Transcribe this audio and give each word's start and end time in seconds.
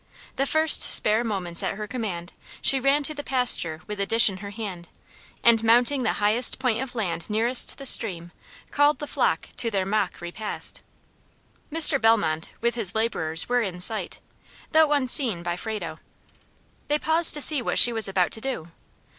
The 0.35 0.47
first 0.47 0.81
spare 0.81 1.23
moments 1.23 1.61
at 1.61 1.75
her 1.75 1.85
command, 1.85 2.33
she 2.59 2.79
ran 2.79 3.03
to 3.03 3.13
the 3.13 3.23
pasture 3.23 3.81
with 3.85 3.99
a 3.99 4.05
dish 4.07 4.29
in 4.31 4.37
her 4.37 4.49
hand, 4.49 4.89
and 5.43 5.63
mounting 5.63 6.01
the 6.01 6.13
highest 6.13 6.57
point 6.57 6.81
of 6.81 6.95
land 6.95 7.29
nearest 7.29 7.77
the 7.77 7.85
stream, 7.85 8.31
called 8.71 8.97
the 8.97 9.05
flock 9.05 9.49
to 9.57 9.69
their 9.69 9.85
mock 9.85 10.19
repast. 10.19 10.81
Mr. 11.71 12.01
Bellmont, 12.01 12.49
with 12.61 12.73
his 12.73 12.95
laborers, 12.95 13.47
were 13.47 13.61
in 13.61 13.79
sight, 13.79 14.19
though 14.71 14.91
unseen 14.91 15.43
by 15.43 15.55
Frado. 15.55 15.99
They 16.87 16.97
paused 16.97 17.35
to 17.35 17.39
see 17.41 17.61
what 17.61 17.77
she 17.77 17.93
was 17.93 18.07
about 18.07 18.31
to 18.31 18.41
do. 18.41 18.71